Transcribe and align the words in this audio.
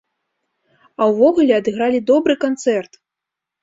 А 1.01 1.11
ўвогуле 1.13 1.53
адыгралі 1.61 2.05
добры 2.11 2.33
канцэрт! 2.49 3.03